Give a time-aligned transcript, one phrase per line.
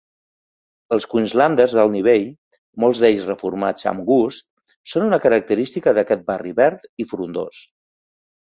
[0.95, 2.25] Els Queenslanders d'alt nivell,
[2.85, 4.49] molts d'ells reformats amb gust,
[4.95, 7.63] són una característica d'aquest barri verd i frondós.